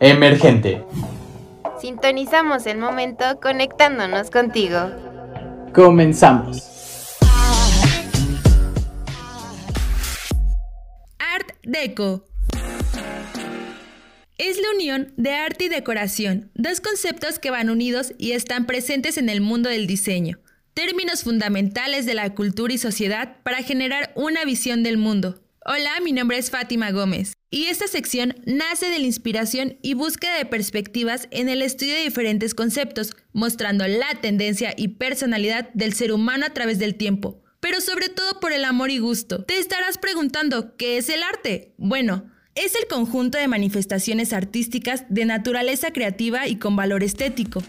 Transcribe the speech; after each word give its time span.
Emergente. 0.00 0.84
Sintonizamos 1.80 2.66
el 2.66 2.78
momento 2.78 3.24
conectándonos 3.42 4.30
contigo. 4.30 4.78
Comenzamos. 5.74 7.16
Art 11.18 11.50
Deco. 11.64 12.24
Es 14.38 14.60
la 14.60 14.70
unión 14.76 15.12
de 15.16 15.34
arte 15.34 15.64
y 15.64 15.68
decoración, 15.68 16.52
dos 16.54 16.80
conceptos 16.80 17.40
que 17.40 17.50
van 17.50 17.68
unidos 17.68 18.12
y 18.18 18.32
están 18.32 18.66
presentes 18.66 19.18
en 19.18 19.28
el 19.28 19.40
mundo 19.40 19.68
del 19.68 19.88
diseño, 19.88 20.38
términos 20.74 21.24
fundamentales 21.24 22.06
de 22.06 22.14
la 22.14 22.32
cultura 22.36 22.72
y 22.72 22.78
sociedad 22.78 23.38
para 23.42 23.64
generar 23.64 24.12
una 24.14 24.44
visión 24.44 24.84
del 24.84 24.96
mundo. 24.96 25.40
Hola, 25.64 25.90
mi 26.04 26.12
nombre 26.12 26.38
es 26.38 26.52
Fátima 26.52 26.92
Gómez 26.92 27.37
y 27.50 27.66
esta 27.66 27.86
sección 27.86 28.34
nace 28.44 28.90
de 28.90 28.98
la 28.98 29.06
inspiración 29.06 29.78
y 29.80 29.94
búsqueda 29.94 30.36
de 30.36 30.44
perspectivas 30.44 31.28
en 31.30 31.48
el 31.48 31.62
estudio 31.62 31.94
de 31.94 32.02
diferentes 32.02 32.54
conceptos, 32.54 33.16
mostrando 33.32 33.86
la 33.86 34.20
tendencia 34.20 34.74
y 34.76 34.88
personalidad 34.88 35.70
del 35.72 35.94
ser 35.94 36.12
humano 36.12 36.44
a 36.44 36.52
través 36.52 36.78
del 36.78 36.96
tiempo, 36.96 37.42
pero 37.60 37.80
sobre 37.80 38.08
todo 38.10 38.38
por 38.40 38.52
el 38.52 38.64
amor 38.64 38.90
y 38.90 38.98
gusto. 38.98 39.44
Te 39.44 39.58
estarás 39.58 39.96
preguntando, 39.96 40.76
¿qué 40.76 40.98
es 40.98 41.08
el 41.08 41.22
arte? 41.22 41.72
Bueno, 41.78 42.30
es 42.54 42.74
el 42.74 42.86
conjunto 42.86 43.38
de 43.38 43.48
manifestaciones 43.48 44.32
artísticas 44.32 45.04
de 45.08 45.24
naturaleza 45.24 45.92
creativa 45.92 46.48
y 46.48 46.56
con 46.56 46.76
valor 46.76 47.02
estético. 47.02 47.62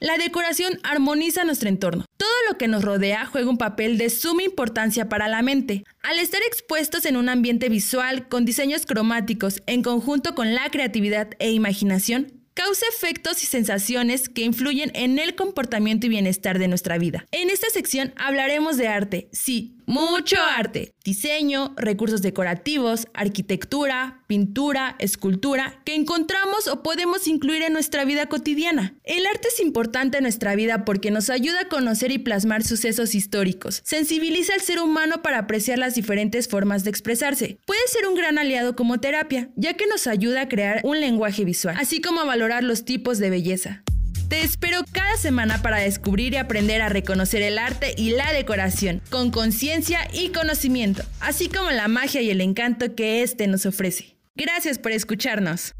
La 0.00 0.18
decoración 0.18 0.80
armoniza 0.82 1.44
nuestro 1.44 1.68
entorno. 1.68 2.05
Lo 2.48 2.58
que 2.58 2.68
nos 2.68 2.84
rodea 2.84 3.26
juega 3.26 3.50
un 3.50 3.58
papel 3.58 3.98
de 3.98 4.08
suma 4.08 4.44
importancia 4.44 5.08
para 5.08 5.26
la 5.26 5.42
mente. 5.42 5.82
Al 6.02 6.18
estar 6.20 6.40
expuestos 6.46 7.04
en 7.04 7.16
un 7.16 7.28
ambiente 7.28 7.68
visual 7.68 8.28
con 8.28 8.44
diseños 8.44 8.86
cromáticos 8.86 9.62
en 9.66 9.82
conjunto 9.82 10.34
con 10.36 10.54
la 10.54 10.70
creatividad 10.70 11.30
e 11.40 11.50
imaginación, 11.50 12.32
causa 12.54 12.86
efectos 12.88 13.42
y 13.42 13.46
sensaciones 13.46 14.28
que 14.28 14.42
influyen 14.42 14.92
en 14.94 15.18
el 15.18 15.34
comportamiento 15.34 16.06
y 16.06 16.10
bienestar 16.10 16.58
de 16.58 16.68
nuestra 16.68 16.98
vida. 16.98 17.26
En 17.32 17.50
esta 17.50 17.68
sección 17.68 18.14
hablaremos 18.16 18.76
de 18.76 18.88
arte, 18.88 19.28
sí, 19.32 19.75
mucho 19.86 20.36
arte, 20.56 20.94
diseño, 21.04 21.74
recursos 21.76 22.20
decorativos, 22.20 23.06
arquitectura, 23.14 24.24
pintura, 24.26 24.96
escultura, 24.98 25.80
que 25.84 25.94
encontramos 25.94 26.66
o 26.68 26.82
podemos 26.82 27.28
incluir 27.28 27.62
en 27.62 27.72
nuestra 27.72 28.04
vida 28.04 28.26
cotidiana. 28.26 28.96
El 29.04 29.24
arte 29.26 29.48
es 29.48 29.60
importante 29.60 30.18
en 30.18 30.24
nuestra 30.24 30.54
vida 30.56 30.84
porque 30.84 31.10
nos 31.10 31.30
ayuda 31.30 31.62
a 31.62 31.68
conocer 31.68 32.10
y 32.10 32.18
plasmar 32.18 32.64
sucesos 32.64 33.14
históricos, 33.14 33.80
sensibiliza 33.84 34.54
al 34.54 34.60
ser 34.60 34.80
humano 34.80 35.22
para 35.22 35.38
apreciar 35.38 35.78
las 35.78 35.94
diferentes 35.94 36.48
formas 36.48 36.84
de 36.84 36.90
expresarse. 36.90 37.58
Puede 37.64 37.86
ser 37.86 38.06
un 38.08 38.14
gran 38.14 38.38
aliado 38.38 38.74
como 38.74 38.98
terapia, 38.98 39.50
ya 39.56 39.74
que 39.74 39.86
nos 39.86 40.06
ayuda 40.06 40.42
a 40.42 40.48
crear 40.48 40.80
un 40.82 41.00
lenguaje 41.00 41.44
visual, 41.44 41.76
así 41.78 42.00
como 42.00 42.20
a 42.20 42.24
valorar 42.24 42.64
los 42.64 42.84
tipos 42.84 43.18
de 43.18 43.30
belleza. 43.30 43.84
Te 44.28 44.42
espero 44.42 44.80
cada 44.90 45.16
semana 45.16 45.62
para 45.62 45.78
descubrir 45.78 46.32
y 46.32 46.36
aprender 46.36 46.82
a 46.82 46.88
reconocer 46.88 47.42
el 47.42 47.58
arte 47.58 47.94
y 47.96 48.10
la 48.10 48.32
decoración 48.32 49.00
con 49.08 49.30
conciencia 49.30 50.00
y 50.12 50.30
conocimiento, 50.32 51.04
así 51.20 51.48
como 51.48 51.70
la 51.70 51.86
magia 51.86 52.22
y 52.22 52.30
el 52.30 52.40
encanto 52.40 52.96
que 52.96 53.22
éste 53.22 53.46
nos 53.46 53.66
ofrece. 53.66 54.16
Gracias 54.34 54.80
por 54.80 54.90
escucharnos. 54.90 55.76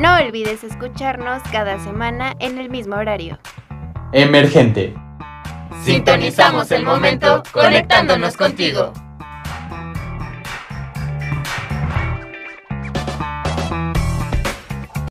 No 0.00 0.14
olvides 0.18 0.62
escucharnos 0.62 1.42
cada 1.50 1.82
semana 1.82 2.34
en 2.38 2.58
el 2.58 2.70
mismo 2.70 2.94
horario. 2.94 3.40
Emergente. 4.12 4.94
Sintonizamos 5.84 6.70
el 6.70 6.84
momento 6.84 7.42
conectándonos 7.52 8.36
contigo. 8.36 8.92